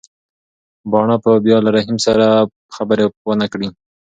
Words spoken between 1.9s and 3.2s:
سره خبرې